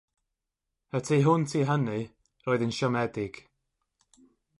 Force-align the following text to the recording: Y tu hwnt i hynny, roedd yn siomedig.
Y 0.99 1.01
tu 1.07 1.17
hwnt 1.27 1.51
i 1.59 1.61
hynny, 1.69 1.97
roedd 2.47 2.65
yn 2.69 2.73
siomedig. 2.79 3.39